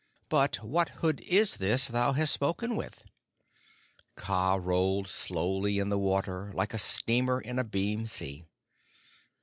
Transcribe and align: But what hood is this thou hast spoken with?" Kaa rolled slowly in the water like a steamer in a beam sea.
But 0.29 0.55
what 0.63 0.89
hood 1.05 1.21
is 1.27 1.57
this 1.57 1.85
thou 1.87 2.13
hast 2.13 2.33
spoken 2.33 2.75
with?" 2.75 3.03
Kaa 4.15 4.55
rolled 4.55 5.07
slowly 5.07 5.77
in 5.77 5.89
the 5.89 5.99
water 5.99 6.51
like 6.55 6.73
a 6.73 6.79
steamer 6.79 7.39
in 7.39 7.59
a 7.59 7.63
beam 7.63 8.07
sea. 8.07 8.47